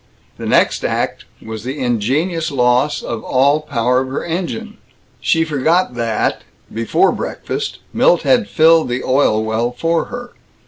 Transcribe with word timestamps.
The 0.39 0.47
next 0.47 0.83
act 0.83 1.25
was 1.45 1.63
the 1.63 1.77
ingenious 1.77 2.49
loss 2.49 3.03
of 3.03 3.23
all 3.23 3.59
power 3.61 3.99
of 4.01 4.07
her 4.07 4.25
engine. 4.25 4.79
She 5.19 5.45
forgot 5.45 5.93
that, 5.93 6.41
before 6.73 7.11
breakfast, 7.11 7.77
Milt 7.93 8.23
had 8.23 8.49
filled 8.49 8.89
the 8.89 9.03
oil 9.03 9.43
well 9.43 9.71
for 9.71 10.05
her. 10.05 10.33